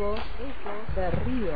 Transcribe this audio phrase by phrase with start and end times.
[0.00, 0.20] ecos,
[0.96, 1.52] de río.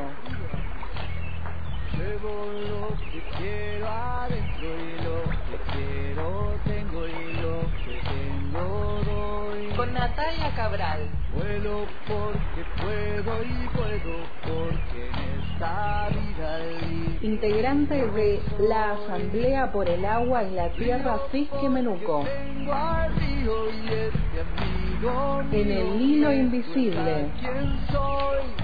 [1.96, 6.26] Llevo lo que quiero adentro y lo que quiero
[6.64, 8.64] tengo y lo que tengo
[9.04, 9.68] doy.
[9.76, 11.08] Con Natalia Cabral.
[11.34, 16.50] Vuelo porque puedo y puedo porque en esta vida.
[17.22, 22.26] Integrante de la Asamblea por el Agua y la Tierra Fisque Menuco.
[22.26, 22.72] Este
[24.40, 27.30] amigo En el hilo invisible.
[27.40, 28.13] quién soy.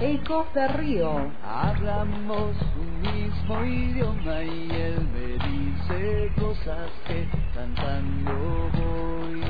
[0.03, 1.31] Ecos de río.
[1.45, 8.31] Hablamos un mismo idioma y él me dice cosas que cantando
[8.73, 9.43] voy.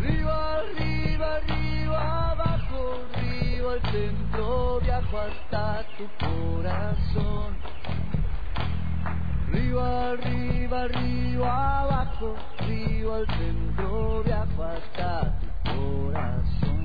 [0.00, 7.56] Arriba, arriba, arriba, abajo, arriba, al centro, viajo hasta tu corazón.
[9.48, 16.79] Arriba, arriba, arriba, abajo, arriba, al centro, viajo hasta tu corazón.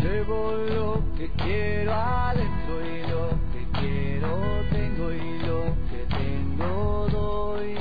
[0.00, 4.38] Llevo lo que quiero adentro y lo que quiero
[4.70, 7.74] tengo y lo que tengo doy.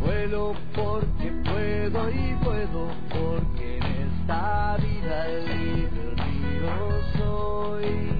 [0.00, 6.76] Vuelo porque puedo y puedo porque en esta vida libre río
[7.16, 8.10] soy.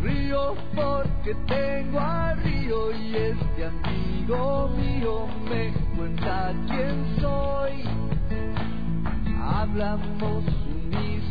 [0.00, 7.82] Río porque tengo al río y este amigo mío me cuenta quién soy.
[9.42, 10.44] Hablamos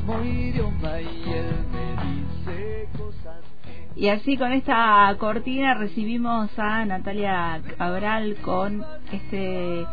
[0.07, 6.85] mismo idioma y él me dice cosas que Y así con esta cortina recibimos a
[6.85, 9.85] Natalia Cabral con este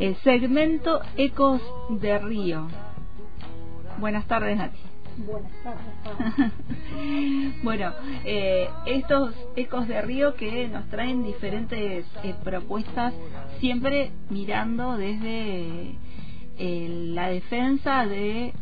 [0.00, 2.68] eh, segmento Ecos de Río.
[3.98, 4.78] Buenas tardes, Nati.
[5.18, 6.52] Buenas tardes.
[7.62, 7.92] bueno,
[8.24, 13.12] eh, estos ecos de río que nos traen diferentes eh, propuestas,
[13.58, 15.96] siempre mirando desde
[16.56, 18.54] eh, la defensa de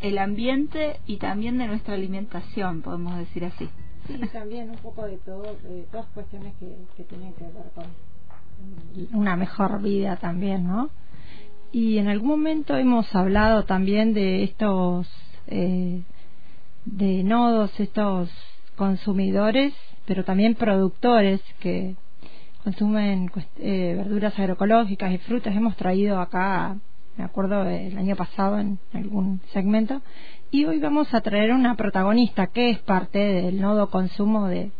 [0.00, 3.68] el ambiente y también de nuestra alimentación, podemos decir así.
[4.06, 7.84] Sí, también un poco de todo, de todas cuestiones que, que tienen que ver con
[9.12, 10.90] una mejor vida también, ¿no?
[11.72, 15.08] Y en algún momento hemos hablado también de estos,
[15.48, 16.02] eh,
[16.84, 18.30] de nodos, estos
[18.76, 19.74] consumidores,
[20.06, 21.96] pero también productores que
[22.64, 25.54] consumen eh, verduras agroecológicas y frutas.
[25.54, 26.76] Hemos traído acá,
[27.16, 30.02] me acuerdo el año pasado en algún segmento,
[30.50, 34.70] y hoy vamos a traer una protagonista que es parte del nodo consumo de,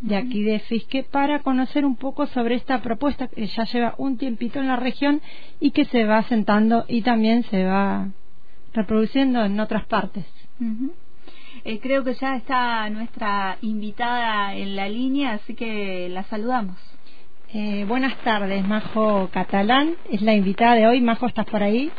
[0.00, 4.18] de aquí de Fisque para conocer un poco sobre esta propuesta que ya lleva un
[4.18, 5.22] tiempito en la región
[5.60, 8.08] y que se va asentando y también se va
[8.72, 10.26] reproduciendo en otras partes.
[11.64, 16.91] Eh, creo que ya está nuestra invitada en la línea, así que la saludamos.
[17.54, 21.00] Eh, buenas tardes, Majo Catalán, es la invitada de hoy.
[21.00, 21.90] Majo, ¿estás por ahí?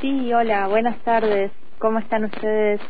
[0.00, 1.52] Sí, hola, buenas tardes.
[1.78, 2.80] ¿Cómo están ustedes?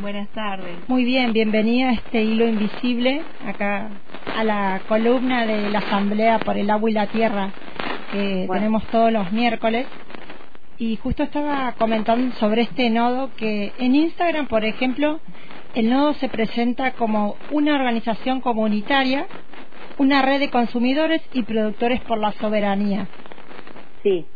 [0.00, 0.76] Buenas tardes.
[0.88, 3.88] Muy bien, bienvenida a este hilo invisible, acá
[4.34, 7.50] a la columna de la Asamblea por el Agua y la Tierra
[8.12, 8.54] que Bueno.
[8.62, 9.86] tenemos todos los miércoles.
[10.78, 15.20] Y justo estaba comentando sobre este nodo que en Instagram, por ejemplo,
[15.74, 19.26] el nodo se presenta como una organización comunitaria,
[19.98, 23.08] una red de consumidores y productores por la soberanía.
[24.02, 24.26] Sí,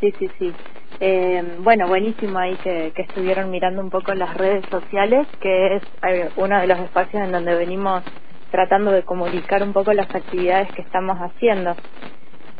[0.00, 0.58] sí, sí, sí.
[1.00, 5.82] Eh, bueno, buenísimo ahí que, que estuvieron mirando un poco las redes sociales, que es
[6.02, 8.04] eh, uno de los espacios en donde venimos
[8.50, 11.78] tratando de comunicar un poco las actividades que estamos haciendo.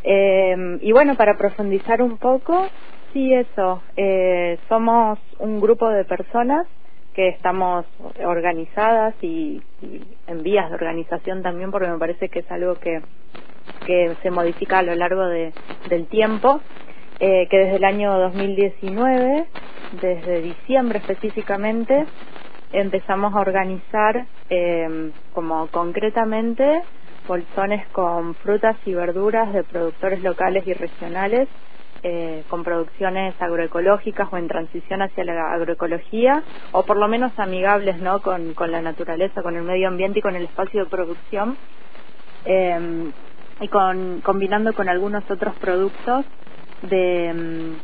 [0.04, 2.70] Eh, y bueno, para profundizar un poco,
[3.12, 6.66] sí, eso, eh, somos un grupo de personas
[7.18, 7.84] que estamos
[8.24, 9.60] organizadas y,
[10.28, 13.02] en vías de organización también, porque me parece que es algo que,
[13.84, 15.52] que se modifica a lo largo de,
[15.86, 16.60] del tiempo,
[17.18, 19.46] eh, que desde el año 2019,
[20.00, 22.06] desde diciembre específicamente,
[22.70, 26.84] empezamos a organizar eh, como concretamente
[27.26, 31.48] bolsones con frutas y verduras de productores locales y regionales
[32.02, 37.98] eh, con producciones agroecológicas o en transición hacia la agroecología o por lo menos amigables
[37.98, 41.58] no con, con la naturaleza, con el medio ambiente y con el espacio de producción
[42.44, 43.10] eh,
[43.60, 46.26] y con, combinando con algunos otros productos
[46.82, 47.76] de mm,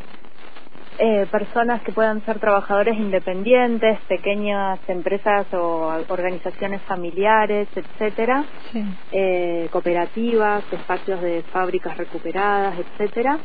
[0.97, 8.81] eh, personas que puedan ser trabajadores independientes, pequeñas empresas o organizaciones familiares, etcétera, Sí.
[9.11, 13.41] eh, cooperativas, espacios de fábricas recuperadas, etcétera,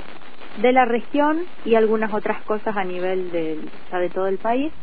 [0.57, 4.73] de la región y algunas otras cosas a nivel ya de todo el país.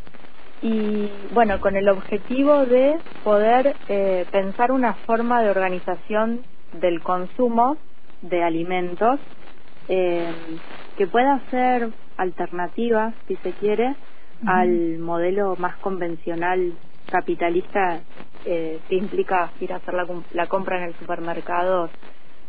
[0.62, 6.42] Y bueno, con el objetivo de poder eh, pensar una forma de organización
[6.72, 7.76] del consumo
[8.22, 9.20] de alimentos
[9.88, 10.32] eh,
[10.96, 13.94] que pueda ser alternativa, si se quiere,
[14.46, 16.74] al modelo más convencional
[17.08, 18.02] capitalista
[18.44, 21.90] eh, que implica ir a hacer la, la, compra en el supermercado,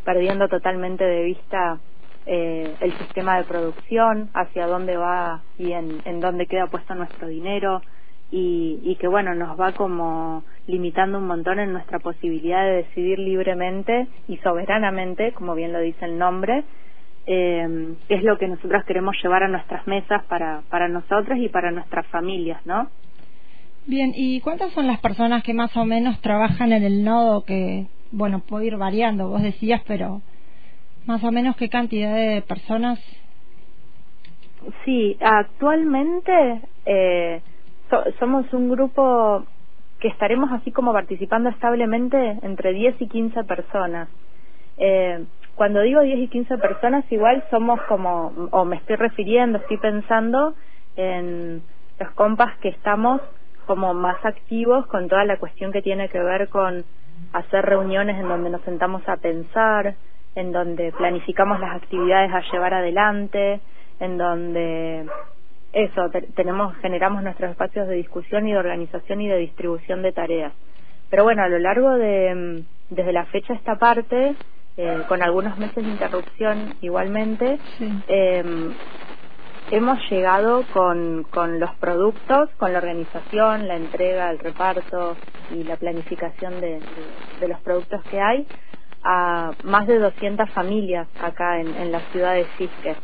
[0.04, 1.80] perdiendo totalmente de vista
[2.30, 7.82] eh, el sistema de producción, hacia dónde va y en, dónde queda puesto nuestro dinero,
[8.30, 13.18] y, y que bueno nos va como limitando un montón en nuestra posibilidad de decidir
[13.18, 16.64] libremente y soberanamente, como bien lo dice el nombre,
[17.26, 21.70] eh, es lo que nosotros queremos llevar a nuestras mesas para, para nosotros y para
[21.70, 22.88] nuestras familias, ¿no?
[23.86, 27.86] Bien, ¿y cuántas son las personas que más o menos trabajan en el nodo que,
[28.12, 30.20] bueno, puede ir variando, vos decías, pero
[31.08, 33.00] más o menos qué cantidad de personas?
[34.84, 37.40] Sí, actualmente eh,
[38.20, 39.44] somos un grupo
[40.00, 44.08] que estaremos así como participando establemente entre 10 y 15 personas.
[44.76, 45.24] Eh,
[45.54, 50.54] cuando digo 10 y 15 personas, igual somos como, o me estoy refiriendo, estoy pensando
[50.94, 51.62] en
[51.98, 53.22] los compas que estamos
[53.66, 56.84] como más activos con toda la cuestión que tiene que ver con
[57.32, 59.96] hacer reuniones en donde nos sentamos a pensar,
[60.34, 63.60] en donde planificamos las actividades a llevar adelante,
[64.00, 65.06] en donde
[65.72, 70.52] eso, tenemos, generamos nuestros espacios de discusión y de organización y de distribución de tareas.
[71.10, 74.34] Pero bueno, a lo largo de, mm, desde la fecha esta parte,
[74.76, 77.58] eh, con algunos meses de interrupción igualmente,
[78.08, 78.72] eh,
[79.70, 85.16] hemos llegado con, con los productos, con la organización, la entrega, el reparto
[85.50, 86.80] y la planificación de,
[87.40, 88.46] de, los productos que hay
[89.10, 92.94] a más de 200 familias acá en, en la ciudad de Cisque.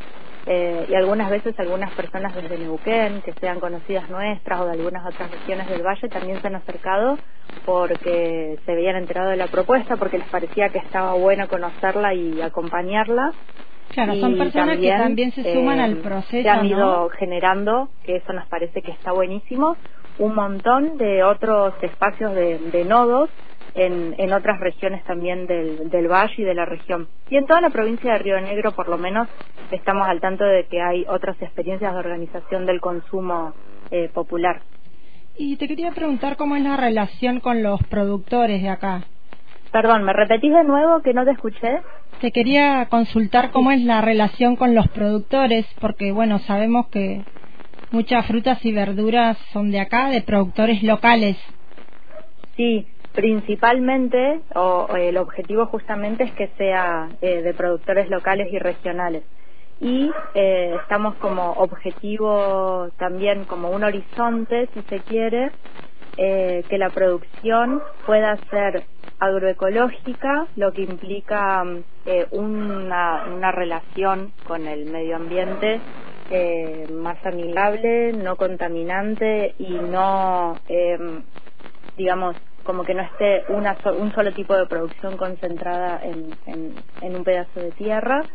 [0.46, 5.06] Eh, y algunas veces algunas personas desde Neuquén, que sean conocidas nuestras o de algunas
[5.06, 7.18] otras regiones del valle, también se han acercado
[7.64, 12.42] porque se habían enterado de la propuesta, porque les parecía que estaba bueno conocerla y
[12.42, 13.32] acompañarla.
[13.88, 16.42] Claro, son personas que también se suman al eh, proceso.
[16.42, 19.78] Se han ido generando, que eso nos parece que está buenísimo,
[20.18, 23.30] un montón de otros espacios de, de nodos
[23.74, 27.08] en, en otras regiones también del, del valle y de la región.
[27.28, 29.28] Y en toda la provincia de Río Negro, por lo menos,
[29.70, 33.54] estamos al tanto de que hay otras experiencias de organización del consumo
[33.90, 34.62] eh, popular.
[35.36, 39.02] Y te quería preguntar cómo es la relación con los productores de acá.
[39.72, 41.80] Perdón, ¿me repetís de nuevo que no te escuché?
[42.20, 47.22] Te quería consultar cómo es la relación con los productores, porque bueno, sabemos que
[47.90, 51.36] muchas frutas y verduras son de acá, de productores locales.
[52.56, 59.22] Sí, principalmente o, el objetivo justamente es que sea eh, de productores locales y regionales.
[59.80, 65.50] Y eh, estamos como objetivo también como un horizonte si se quiere
[66.16, 68.84] eh, que la producción pueda ser
[69.18, 71.64] agroecológica lo que implica
[72.32, 75.80] una, una relación con el medio ambiente
[76.92, 80.56] más amigable no contaminante y no
[81.96, 87.24] digamos como que no esté una un solo tipo de producción concentrada en, en, un
[87.24, 88.26] pedazo de tierra.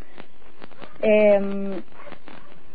[1.01, 1.81] Eh,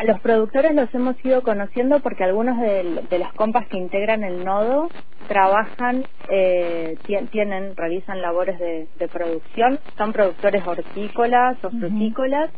[0.01, 4.45] los productores los hemos ido conociendo porque algunos de, de las compas que integran el
[4.45, 4.91] nodo
[5.27, 6.99] trabajan, eh,
[7.31, 12.51] tienen, realizan labores de, de, producción, son productores hortícolas o frutícolas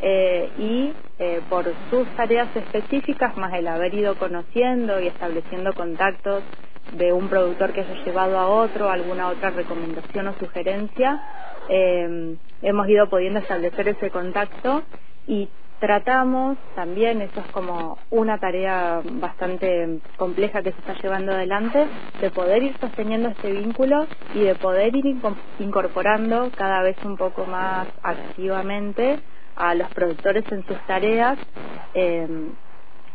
[0.00, 6.44] eh, y eh, por sus tareas específicas, más el haber ido conociendo y estableciendo contactos
[6.90, 11.20] de un productor que haya llevado a otro, alguna otra recomendación o sugerencia,
[11.68, 14.84] eh, hemos ido pudiendo establecer ese contacto
[15.26, 15.48] y
[15.82, 21.88] tratamos también, eso es como una tarea bastante compleja que se está llevando adelante,
[22.20, 25.04] de poder ir sosteniendo este vínculo y de poder ir
[25.58, 29.24] incorporando cada vez un poco más activamente
[29.56, 31.38] a los productores en sus tareas.
[31.94, 32.28] Eh,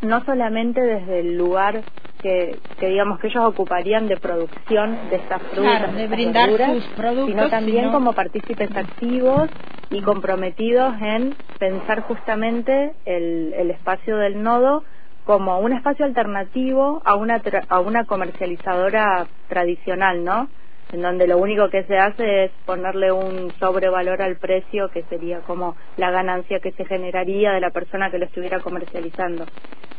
[0.02, 1.86] no solamente desde el lugar
[2.22, 7.28] que, que digamos que ellos ocuparían de producción de estas frutas, de brindar sus productos,
[7.28, 9.50] sino también como partícipes activos
[9.90, 14.84] y comprometidos en pensar justamente el, el espacio del nodo
[15.24, 20.50] como un espacio alternativo a una a una comercializadora tradicional, ¿no?
[20.92, 25.42] En donde lo único que se hace es ponerle un sobrevalor al precio que sería
[25.42, 29.48] como la ganancia que se generaría de la persona que lo estuviera comercializando,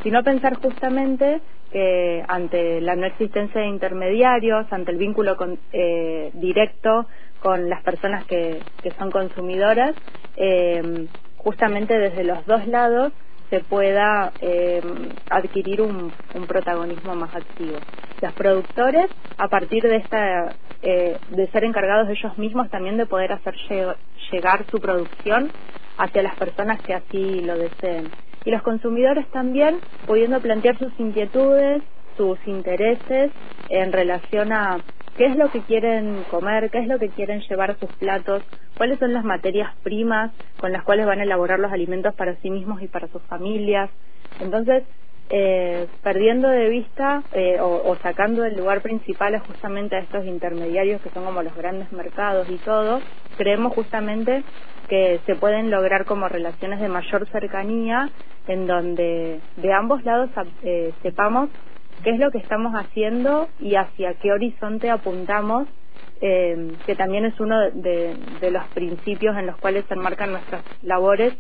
[0.02, 1.40] sino pensar justamente
[1.70, 5.36] que ante la no existencia de intermediarios, ante el vínculo
[5.72, 7.06] eh, directo
[7.40, 9.94] con las personas que, que son consumidoras,
[10.36, 13.12] eh, justamente desde los dos lados
[13.50, 14.82] se pueda eh,
[15.28, 17.82] adquirir un, un, protagonismo más activo.
[18.20, 23.32] Los productores, a partir de esta, eh, de ser encargados ellos mismos también de poder
[23.32, 23.54] hacer
[24.30, 25.52] llegar su producción
[25.96, 28.12] hacia las personas que así lo deseen.
[28.44, 31.82] Y los consumidores también pudiendo plantear sus inquietudes,
[32.16, 33.32] sus intereses
[33.68, 34.82] en relación a
[35.16, 38.44] qué es lo que quieren comer, qué es lo que quieren llevar a sus platos,
[38.76, 42.50] cuáles son las materias primas con las cuales van a elaborar los alimentos para sí
[42.50, 43.90] mismos y para sus familias.
[44.38, 44.84] Entonces,
[45.30, 51.10] eh, perdiendo de vista eh, o, sacando del lugar principal justamente a estos intermediarios que
[51.10, 53.02] son como los grandes mercados y todo,
[53.36, 54.44] creemos justamente
[54.88, 58.10] que se pueden lograr como relaciones de mayor cercanía
[58.46, 60.30] en donde de ambos lados
[60.62, 61.50] eh, sepamos
[62.02, 65.68] qué es lo que estamos haciendo y hacia qué horizonte apuntamos,
[66.20, 71.34] eh, que también es uno de, los principios en los cuales se enmarcan nuestras labores,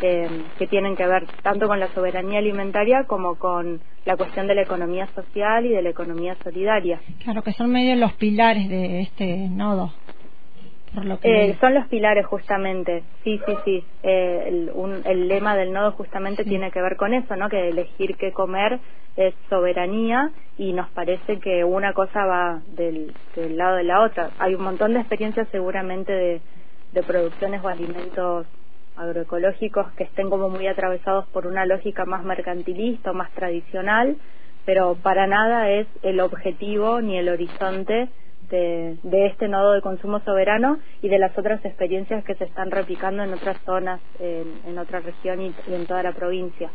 [0.00, 0.28] eh,
[0.58, 4.62] que tienen que ver tanto con la soberanía alimentaria como con la cuestión de la
[4.62, 7.00] economía social y de la economía solidaria.
[7.22, 9.92] Claro, que son medio los pilares de este nodo.
[11.22, 13.84] Eh, son los pilares justamente, sí, sí, sí.
[14.02, 14.72] Eh, el,
[15.06, 17.48] el, lema del nodo justamente tiene que ver con eso, ¿no?
[17.48, 18.78] Que elegir qué comer
[19.16, 24.30] es soberanía y nos parece que una cosa va del, del lado de la otra.
[24.38, 26.40] Hay un montón de experiencias seguramente de,
[26.92, 28.46] de producciones o alimentos
[28.96, 34.16] agroecológicos que estén como muy atravesados por una lógica más mercantilista o más tradicional,
[34.66, 38.10] pero para nada es el objetivo ni el horizonte
[38.56, 43.22] de, este nodo de consumo soberano y de las otras experiencias que se están replicando
[43.22, 46.70] en otras zonas, en, otra región y, en toda la provincia.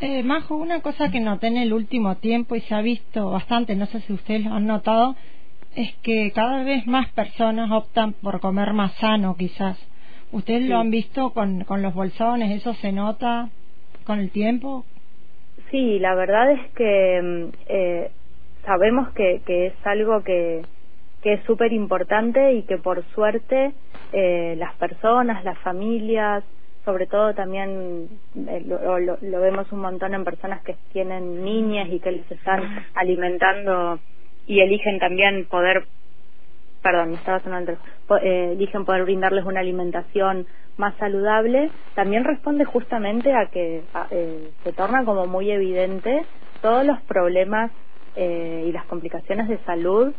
[0.00, 3.76] Eh, Majo, una cosa que noté en el último tiempo y se ha visto bastante,
[3.76, 5.16] no sé si ustedes lo han notado,
[5.74, 9.78] es que cada vez más personas optan por comer más sano, quizás.
[10.32, 12.50] ¿Ustedes lo han visto con, con los bolsones?
[12.50, 13.50] ¿Eso se nota
[14.04, 14.84] con el tiempo?
[15.70, 18.10] Sí, la verdad es que mm, eh,
[18.64, 20.62] sabemos que, que es algo que,
[21.22, 23.72] que es súper importante y que por suerte
[24.12, 26.44] eh, las personas, las familias,
[26.84, 28.08] sobre todo también
[28.48, 32.62] eh, lo, lo, vemos un montón en personas que tienen niñas y que les están
[32.94, 34.00] alimentando
[34.46, 35.86] y eligen también poder,
[36.82, 37.72] perdón, me estaba sonando,
[38.22, 44.72] eh, eligen poder brindarles una alimentación más saludable, también responde justamente a que eh, se
[44.72, 46.24] torna como muy evidente
[46.60, 47.70] todos los problemas
[48.16, 50.12] eh, y las complicaciones de salud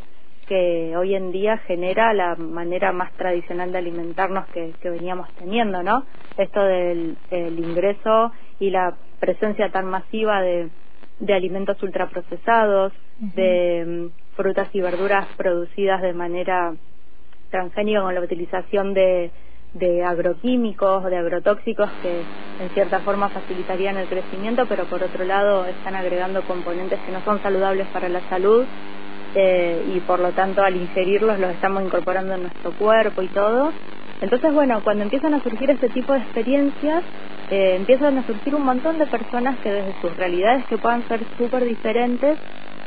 [0.47, 6.05] que hoy en día genera la manera más tradicional de alimentarnos que, veníamos teniendo, ¿no?
[6.37, 10.69] Esto del ingreso y la presencia tan masiva de,
[11.19, 16.73] de alimentos ultraprocesados, de mm, frutas y verduras producidas de manera
[17.49, 19.31] transgénica con la utilización de,
[19.73, 22.21] de agroquímicos, de agrotóxicos que
[22.63, 27.21] en cierta forma facilitarían el crecimiento, pero por otro lado están agregando componentes que no
[27.21, 28.65] son saludables para la salud
[29.35, 33.73] eh, y por lo tanto al ingerirlos los estamos incorporando en nuestro cuerpo y todo.
[34.21, 37.03] Entonces, bueno, cuando empiezan a surgir este tipo de experiencias,
[37.49, 41.19] eh, empiezan a surgir un montón de personas que desde sus realidades que puedan ser
[41.37, 42.39] súper diferentes,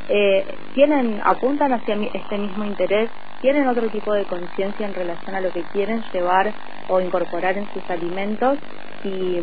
[0.08, 3.10] eh, tienen, apuntan hacia este mismo interés,
[3.40, 6.54] tienen otro tipo de conciencia en relación a lo que quieren llevar
[6.88, 8.58] o incorporar en sus alimentos
[9.02, 9.40] y,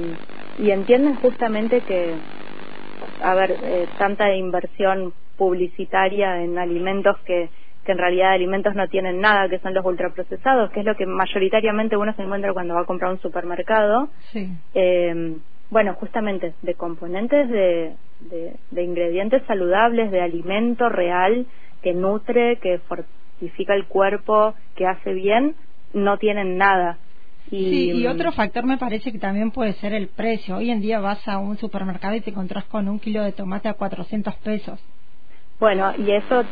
[0.57, 2.21] y entienden justamente que,
[3.19, 7.49] a ver, eh, tanta inversión publicitaria en alimentos que,
[7.85, 11.05] que en realidad alimentos no tienen nada, que son los ultraprocesados, que es lo que
[11.05, 14.09] mayoritariamente uno se encuentra cuando va a comprar un supermercado.
[14.73, 15.35] Eh,
[15.69, 17.95] bueno, justamente de componentes de,
[18.71, 21.47] de, ingredientes saludables, de alimento real
[21.81, 25.55] que nutre, que fortifica el cuerpo, que hace bien,
[25.93, 26.99] no tienen nada.
[27.51, 30.57] Y, sí, y otro factor me parece que también puede ser el precio.
[30.57, 33.67] Hoy en día vas a un supermercado y te encontrás con un kilo de tomate
[33.67, 34.79] a 400 pesos.
[35.63, 36.43] Bueno, y eso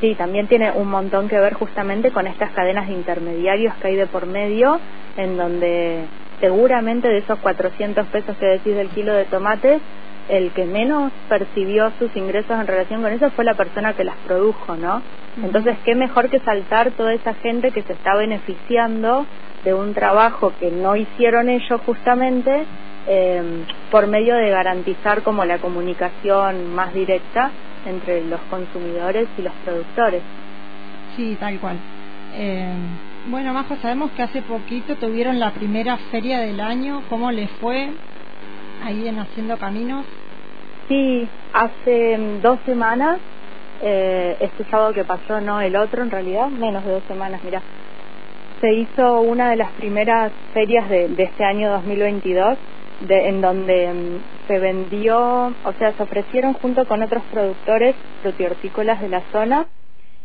[0.00, 3.94] sí, también tiene un montón que ver justamente con estas cadenas de intermediarios que hay
[3.94, 4.80] de por medio,
[5.16, 6.08] en donde
[6.40, 9.80] seguramente de esos 400 pesos que decís del kilo de tomate,
[10.28, 14.16] el que menos percibió sus ingresos en relación con eso fue la persona que las
[14.26, 15.00] produjo, ¿no?
[15.36, 19.26] Entonces, qué mejor que saltar toda esa gente que se está beneficiando
[19.62, 22.66] de un trabajo que no hicieron ellos justamente
[23.06, 27.52] eh, por medio de garantizar como la comunicación más directa
[27.86, 30.22] entre los consumidores y los productores.
[31.16, 31.76] Sí, tal cual.
[32.34, 32.72] Eh,
[33.28, 37.02] bueno, Majo, sabemos que hace poquito tuvieron la primera feria del año.
[37.08, 37.90] ¿Cómo les fue
[38.82, 40.06] ahí en Haciendo Caminos?
[40.88, 43.18] Sí, hace dos semanas,
[43.82, 47.62] eh, este sábado que pasó, no el otro en realidad, menos de dos semanas, mira,
[48.60, 52.58] se hizo una de las primeras ferias de, de este año 2022
[53.00, 55.18] de, en donde mm, se vendió,
[55.62, 59.66] o sea, se ofrecieron junto con otros productores frutihortícolas de la zona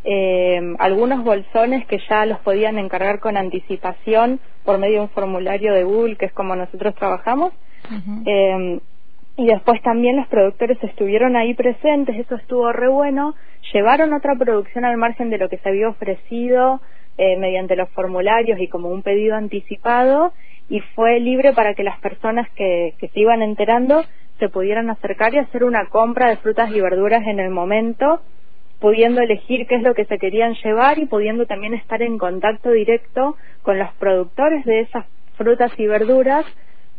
[0.08, 5.74] eh, algunos bolsones que ya los podían encargar con anticipación por medio de un formulario
[5.74, 7.54] de Google, que es como nosotros trabajamos.
[8.26, 8.80] eh,
[9.38, 13.36] y después también los productores estuvieron ahí presentes, eso estuvo re bueno,
[13.74, 16.80] llevaron otra producción al margen de lo que se había ofrecido
[17.18, 20.32] eh, mediante los formularios y como un pedido anticipado
[20.70, 24.04] y fue libre para que las personas que, se iban enterando
[24.40, 28.22] se pudieran acercar y hacer una compra de frutas y verduras en el momento,
[28.80, 32.72] pudiendo elegir qué es lo que se querían llevar y pudiendo también estar en contacto
[32.72, 35.06] directo con los productores de esas
[35.38, 36.46] frutas y verduras,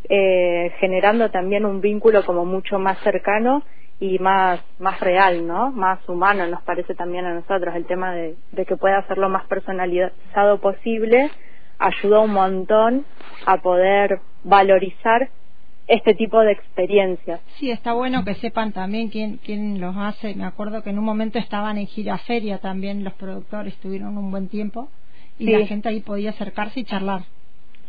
[0.09, 3.65] eh, generando también un vínculo como mucho más cercano
[3.99, 5.71] y más más real, ¿no?
[5.73, 9.29] Más humano nos parece también a nosotros el tema de, de que pueda ser lo
[9.29, 11.31] más personalizado posible
[11.79, 13.05] ayuda un montón
[13.45, 15.29] a poder valorizar
[15.89, 17.41] este tipo de experiencias.
[17.59, 20.35] Sí, está bueno que sepan también quién, quién los hace.
[20.35, 24.49] Me acuerdo que en un momento estaban en giraferia también los productores, tuvieron un buen
[24.49, 24.89] tiempo
[25.39, 27.23] y la gente ahí podía acercarse y charlar.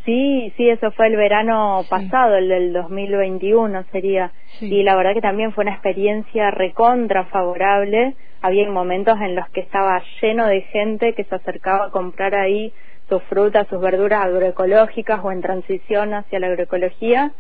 [0.06, 4.32] Sí, sí, eso fue el verano pasado, el del 2021 sería.
[4.62, 8.15] Y la verdad que también fue una experiencia recontra favorable.
[8.41, 12.72] Había momentos en los que estaba lleno de gente que se acercaba a comprar ahí
[13.10, 17.32] sus frutas, sus verduras agroecológicas o en transición hacia la agroecología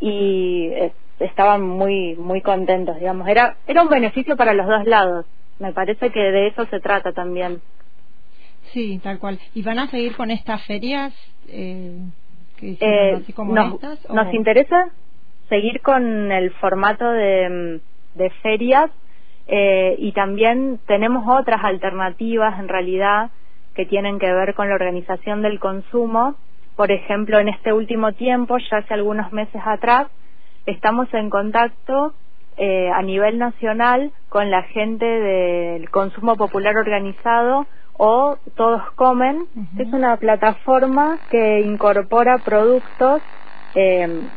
[0.00, 3.28] y eh, estaban muy muy contentos, digamos.
[3.28, 5.26] Era era un beneficio para los dos lados.
[5.58, 7.60] Me parece que de eso se trata también.
[8.72, 9.38] Sí, tal cual.
[9.54, 11.12] ¿Y van a seguir con estas ferias
[11.48, 11.98] eh,
[12.56, 13.98] que eh, así como nos, estas?
[14.08, 14.90] o- nos interesa
[15.48, 17.80] seguir con el formato de,
[18.14, 18.90] de ferias
[19.48, 23.30] eh, y también tenemos otras alternativas en realidad
[23.74, 26.36] que tienen que ver con la organización del consumo.
[26.76, 30.08] Por ejemplo, en este último tiempo, ya hace algunos meses atrás,
[30.66, 32.14] estamos en contacto
[32.56, 39.82] eh, a nivel nacional con la gente del consumo popular organizado o Todos Comen, que
[39.82, 43.22] es una plataforma que incorpora productos
[43.74, 44.30] eh,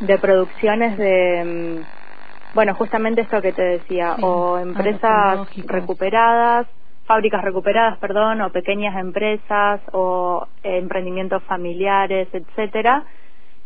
[0.00, 6.66] de producciones de, mm, bueno, justamente esto que te decía, Sí, o empresas recuperadas,
[7.06, 13.04] fábricas recuperadas, perdón, o pequeñas empresas o eh, emprendimientos familiares, etcétera,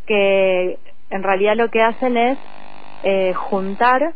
[0.07, 0.79] que
[1.11, 2.39] en realidad lo que hacen es
[3.03, 4.15] eh, juntar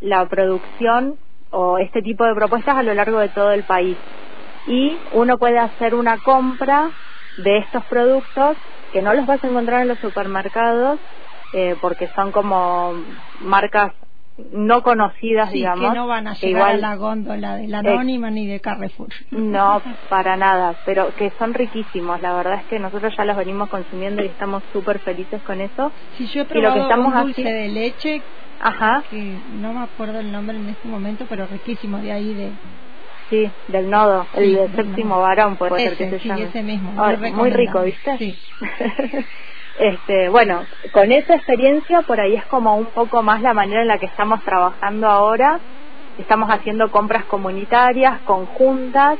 [0.00, 1.16] la producción
[1.50, 3.96] o este tipo de propuestas a lo largo de todo el país.
[4.68, 6.90] Y uno puede hacer una compra
[7.38, 8.56] de estos productos
[8.92, 10.98] que no los vas a encontrar en los supermercados
[11.52, 12.94] eh, porque son como
[13.40, 13.92] marcas
[14.52, 15.90] no conocidas, Sí, digamos.
[15.92, 19.08] que no van a llegar igual- a la góndola de la Anónima ni de Carrefour.
[19.30, 22.20] no, para nada, pero que son riquísimos.
[22.20, 25.92] La verdad es que nosotros ya los venimos consumiendo y estamos súper felices con eso.
[26.16, 28.22] Sí, yo he Y lo probado que estamos un dulce de leche
[28.58, 32.54] Ajá, que no me acuerdo el nombre en este momento, pero riquísimo de ahí de
[33.28, 35.22] sí, del nodo, el Sí, del séptimo nodo.
[35.22, 36.42] varón puede ser que se sí, llame.
[36.44, 37.82] ese mismo, muy rico.
[37.82, 38.16] ¿viste?
[38.18, 38.38] Sí.
[39.78, 43.88] este, bueno, con esa experiencia por ahí es como un poco más la manera en
[43.88, 45.60] la que estamos trabajando ahora.
[46.18, 49.18] Estamos haciendo compras comunitarias, conjuntas,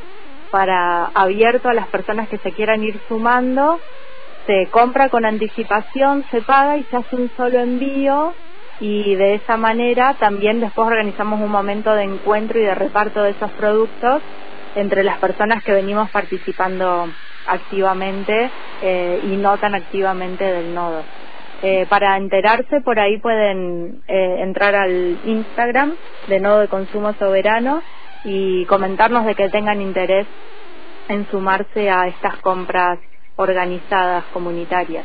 [0.50, 3.78] para abierto a las personas que se quieran ir sumando.
[4.46, 8.32] Se compra con anticipación, se paga y se hace un solo envío
[8.80, 13.30] y de esa manera también después organizamos un momento de encuentro y de reparto de
[13.30, 14.22] esos productos
[14.76, 17.08] entre las personas que venimos participando
[17.46, 18.50] activamente
[18.82, 21.02] eh, y no tan activamente del nodo.
[21.62, 25.96] Eh, para enterarse por ahí pueden eh, entrar al Instagram
[26.28, 27.82] de Nodo de Consumo Soberano
[28.24, 30.26] y comentarnos de que tengan interés
[31.08, 32.98] en sumarse a estas compras
[33.36, 35.04] organizadas comunitarias.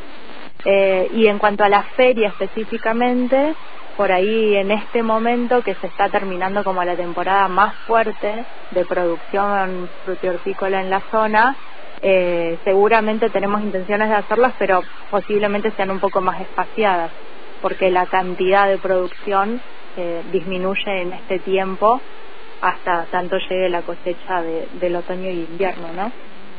[0.64, 3.54] Eh, y en cuanto a la feria específicamente,
[3.96, 8.84] por ahí en este momento que se está terminando como la temporada más fuerte de
[8.86, 11.44] producción frutihortícola en la zona,
[12.02, 17.12] eh, seguramente tenemos intenciones de hacerlas, pero posiblemente sean un poco más espaciadas,
[17.60, 19.60] porque la cantidad de producción
[19.96, 21.86] eh, disminuye en este tiempo
[22.62, 26.12] hasta tanto llegue la cosecha de- del otoño y invierno, ¿no?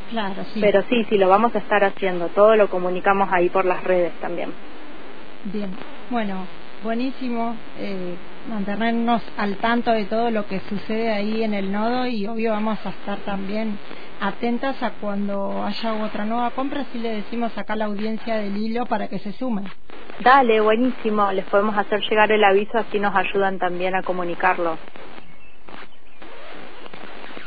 [0.08, 0.60] Claro, sí.
[0.60, 2.28] Pero sí, sí, lo vamos a estar haciendo.
[2.28, 4.54] Todo lo comunicamos ahí por las redes también.
[5.44, 5.76] Bien,
[6.10, 6.46] bueno,
[6.84, 8.14] buenísimo eh,
[8.46, 12.78] mantenernos al tanto de todo lo que sucede ahí en el nodo y obvio vamos
[12.84, 13.78] a estar también
[14.20, 18.56] atentas a cuando haya otra nueva compra, así le decimos acá a la audiencia del
[18.56, 19.64] hilo para que se sumen.
[20.20, 21.32] Dale, buenísimo.
[21.32, 24.76] Les podemos hacer llegar el aviso, así nos ayudan también a comunicarlo.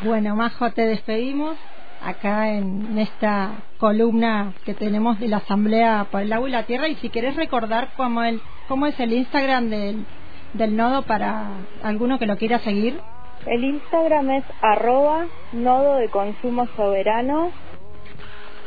[0.03, 1.57] Bueno, Majo, te despedimos
[2.01, 6.87] acá en esta columna que tenemos de la Asamblea por el Agua y la Tierra
[6.87, 10.05] y si querés recordar cómo, el, cómo es el Instagram del,
[10.53, 11.47] del nodo para
[11.83, 12.99] alguno que lo quiera seguir.
[13.45, 17.51] El Instagram es arroba nodo de consumo soberano.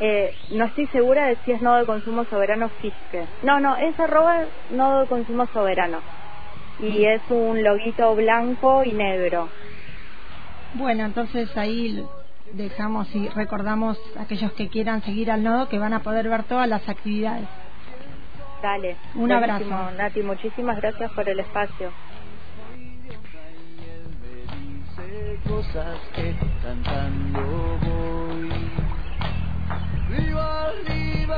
[0.00, 3.26] Eh, no estoy segura de si es nodo de consumo soberano Fisque.
[3.42, 5.98] No, no, es arroba nodo de consumo soberano.
[6.78, 9.50] Y es un loguito blanco y negro.
[10.74, 12.02] Bueno, entonces ahí
[12.54, 16.44] dejamos y recordamos a aquellos que quieran seguir al nodo que van a poder ver
[16.44, 17.48] todas las actividades.
[18.62, 18.96] Dale.
[19.14, 19.90] Un abrazo.
[19.96, 21.90] Nati, muchísimas gracias por el espacio.
[25.48, 27.40] cosas que cantando
[27.82, 28.50] voy.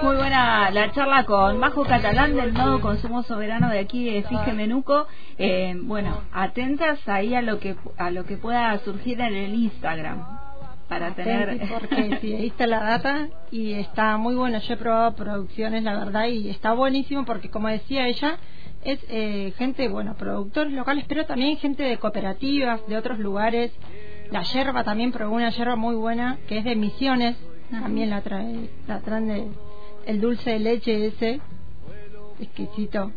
[0.02, 4.52] Muy buena la charla con Majo Catalán del Nodo Consumo Soberano de aquí de Fije
[4.52, 5.06] Menuco.
[5.38, 10.41] Eh, bueno, atentas ahí a lo que a lo que pueda surgir en el Instagram
[10.88, 14.58] para tener porque sí, ahí está la data y está muy bueno.
[14.58, 18.38] Yo he probado producciones, la verdad, y está buenísimo porque como decía ella,
[18.84, 23.72] es eh, gente, bueno, productores locales, pero también gente de cooperativas, de otros lugares.
[24.30, 27.36] La yerba también probó una yerba muy buena, que es de Misiones,
[27.70, 29.48] también la, trae, la traen de,
[30.06, 31.40] el dulce de leche ese,
[32.40, 33.12] exquisito.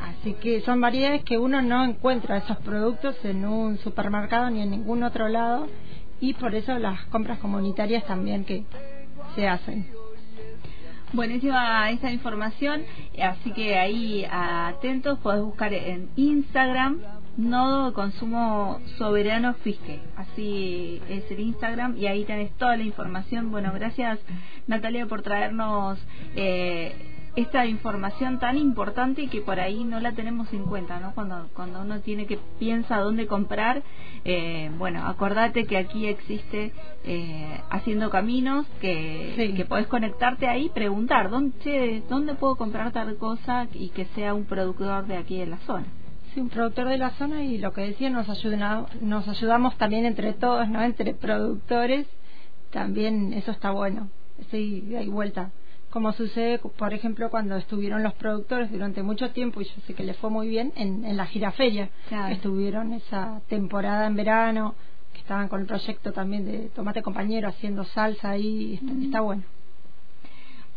[0.00, 4.70] Así que son variedades que uno no encuentra esos productos en un supermercado ni en
[4.70, 5.68] ningún otro lado
[6.22, 8.62] y por eso las compras comunitarias también que
[9.34, 9.88] se hacen.
[11.12, 12.84] Buenísima esta información,
[13.20, 17.00] así que ahí atentos, podés buscar en Instagram
[17.36, 23.50] Nodo de Consumo Soberano Fisque, así es el Instagram y ahí tenés toda la información.
[23.50, 24.20] Bueno, gracias
[24.68, 25.98] Natalia por traernos
[26.36, 31.14] eh, esta información tan importante y que por ahí no la tenemos en cuenta, ¿no?
[31.14, 33.82] Cuando, cuando uno tiene que piensa dónde comprar,
[34.24, 36.72] eh, bueno, acordate que aquí existe
[37.04, 43.66] eh, Haciendo Caminos, que, que podés conectarte ahí, preguntar, ¿dónde, ¿dónde puedo comprar tal cosa
[43.72, 45.86] y que sea un productor de aquí de la zona?
[46.34, 50.04] Sí, un productor de la zona y lo que decía, nos, ayuda, nos ayudamos también
[50.04, 50.82] entre todos, ¿no?
[50.82, 52.06] Entre productores,
[52.70, 54.08] también eso está bueno,
[54.50, 55.50] sí, hay vuelta
[55.92, 60.02] como sucede, por ejemplo, cuando estuvieron los productores durante mucho tiempo, y yo sé que
[60.02, 61.90] les fue muy bien, en, en la giraferia,
[62.30, 64.74] estuvieron esa temporada en verano,
[65.12, 69.24] que estaban con el proyecto también de Tomate Compañero haciendo salsa ahí, está, mm.
[69.24, 69.42] bueno.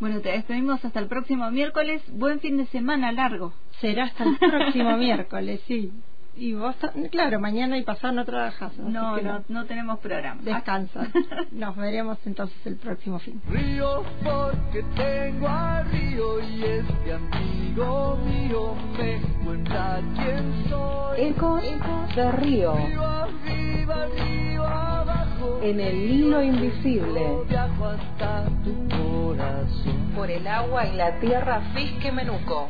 [0.01, 2.03] Bueno, te despedimos hasta el próximo miércoles.
[2.11, 3.53] Buen fin de semana largo.
[3.79, 5.93] Será hasta el próximo miércoles, sí.
[6.37, 6.75] Y vos,
[7.11, 8.77] claro, mañana y pasado no trabajas.
[8.77, 10.41] No, no, no, tenemos programa.
[10.43, 11.07] Descansa.
[11.51, 13.41] Nos veremos entonces el próximo fin.
[13.49, 21.21] Río porque tengo a Río y este amigo mío me cuenta quién soy.
[21.21, 21.63] Ecos
[22.15, 22.73] de Río.
[22.73, 25.59] arriba, río abajo.
[25.61, 27.45] En el hilo invisible.
[27.47, 30.11] Viajo hasta tu corazón.
[30.15, 32.69] Por el agua y la tierra Fisque Menuco.